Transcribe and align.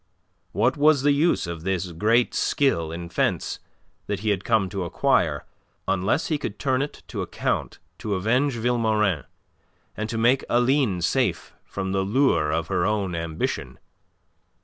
What 0.51 0.77
was 0.77 1.03
the 1.03 1.11
use 1.11 1.45
of 1.45 1.61
this 1.61 1.91
great 1.91 2.33
skill 2.33 2.91
in 2.91 3.07
fence 3.07 3.59
that 4.07 4.21
he 4.21 4.31
had 4.31 4.43
come 4.43 4.67
to 4.69 4.83
acquire, 4.83 5.45
unless 5.87 6.25
he 6.29 6.39
could 6.39 6.57
turn 6.57 6.81
it 6.81 7.03
to 7.09 7.21
account 7.21 7.77
to 7.99 8.15
avenge 8.15 8.55
Vilmorin, 8.57 9.25
and 9.95 10.09
to 10.09 10.17
make 10.17 10.43
Aline 10.49 11.01
safe 11.03 11.53
from 11.63 11.91
the 11.91 12.01
lure 12.01 12.49
of 12.51 12.65
her 12.65 12.83
own 12.83 13.13
ambition? 13.13 13.77